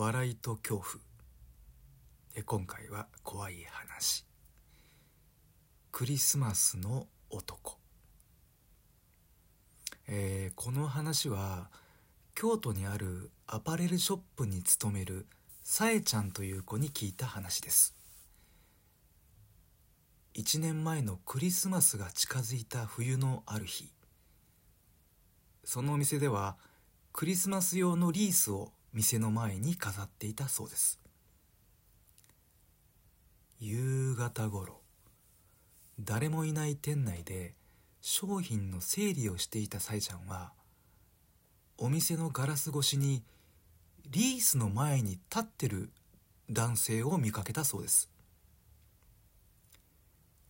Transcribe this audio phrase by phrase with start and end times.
[0.00, 0.86] 笑いと恐怖。
[2.34, 4.24] え今回は怖い話。
[5.92, 7.76] クリスマスの男。
[10.08, 11.68] えーこの話は
[12.34, 15.26] 京都にあるアパレルショップに勤める
[15.62, 17.94] さえちゃんという子に聞いた話です。
[20.32, 23.90] 1年前のクリスマスが近づいた冬のある日。
[25.62, 26.56] そのお店では
[27.12, 30.98] クリスマス用のリースを店の前に飾っていたそうです。
[33.60, 34.80] 夕方頃
[36.00, 37.54] 誰もいない店内で
[38.00, 40.52] 商品の整理をしていたさえちゃんは
[41.76, 43.22] お店のガラス越しに
[44.10, 45.90] リースの前に立ってる
[46.50, 48.10] 男性を見かけたそうです。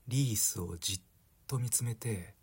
[0.09, 1.00] リースをじっ
[1.47, 2.34] と見つめて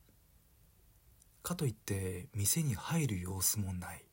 [1.42, 4.04] かといって店に入る様子もない。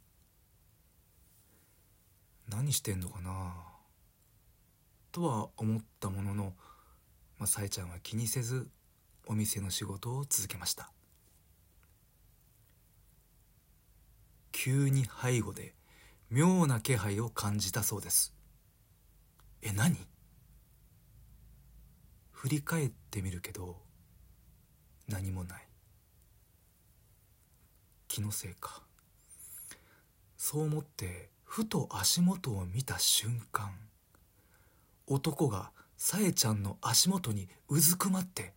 [2.49, 3.55] 何してんのかな？
[5.13, 6.53] とは思ったものの、
[7.39, 8.69] まあ、さえちゃんは気にせず
[9.27, 10.91] お店の仕事を続けました。
[14.53, 15.75] 急に背後で
[16.31, 18.35] 妙な気配を感じたそうです。
[19.63, 19.97] え何？
[22.31, 23.77] 振り返ってみるけど
[25.09, 25.69] 何もない。
[28.07, 28.83] 気のせいか。
[30.37, 33.71] そう思ってふと足元を見た瞬間
[35.07, 38.55] 男がさえちゃんの足元にうずくまって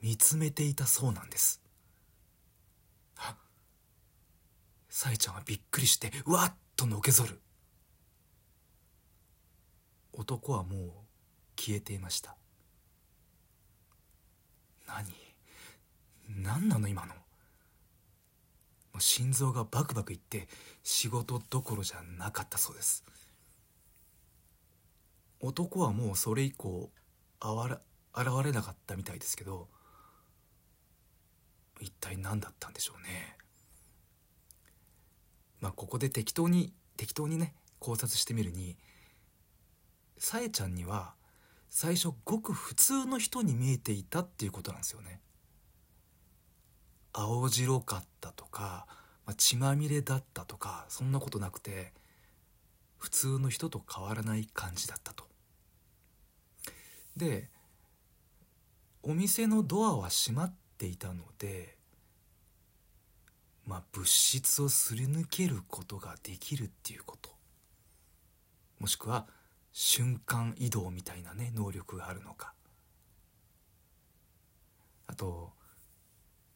[0.00, 1.60] 見つめていたそうなんです。
[3.16, 3.34] は
[4.88, 7.40] さえちゃんはびっくりしてわっとのけぞる。
[10.12, 10.90] 男はもう
[11.56, 12.36] 消えていました。
[14.86, 15.04] 何？
[16.28, 17.14] 何なの今の？
[19.00, 20.48] 心臓がバクバクいって
[20.82, 23.04] 仕事どころじゃなかったそうです。
[25.40, 26.90] 男はもうそれ以降
[27.40, 27.80] あわら
[28.14, 29.68] 現れなかったみたいですけど
[31.80, 33.36] 一体何だったんでしょうね。
[35.60, 38.76] まあここで適当に適当にね考察してみるに
[40.18, 41.14] さえちゃんには
[41.68, 45.20] 最初ごく普通の人に見えていたっていうことなんですよね。
[47.12, 48.86] 青白かったとか、
[49.26, 51.92] まあ、血まみれだったとかそんなことなくて
[52.98, 55.24] 普通の人と変わらない感じだったと。
[57.16, 57.48] で
[59.02, 61.76] お店のドアは閉まっていたので
[63.66, 67.30] まあ物質をすり抜けることができるっていうこと。
[68.78, 69.26] もしくは
[69.72, 72.54] 瞬間移動みたいなね能力があるのか。
[75.06, 75.52] あと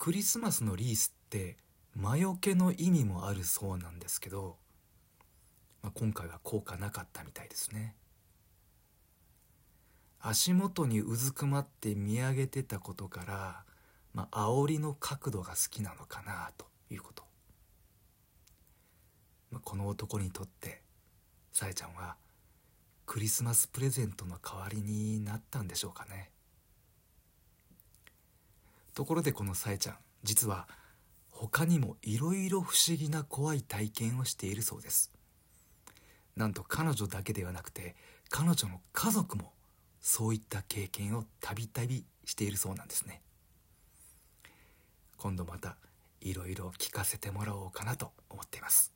[0.02, 1.56] クリスマスのリースって
[1.94, 4.56] 魔除けの意味もあるそうなんですけど、
[5.80, 7.94] まあ、今回は効果なかったみたいですね。
[10.18, 13.64] 足元にうずくまって見上げてたことから、
[14.12, 17.22] まあ煽りの角度が好きなのかなということ、
[19.52, 20.82] まあ、この男にとって
[21.52, 22.16] さえちゃんは
[23.06, 26.32] クリスマスプレゼントの代わりになったんでしょうかね。
[28.94, 30.68] ところでこのさえちゃん実は
[31.30, 35.10] 他にもいろいろ不思議な怖い体験をしているそうです。
[36.36, 37.96] なんと彼女だけではなくて
[38.30, 39.52] 彼女の家族も
[40.00, 43.22] そういった経験をたびたびしているそうなんですね。
[45.16, 45.76] 今度また
[46.20, 48.92] いろいろ聞かせてもらおうかなと思っています。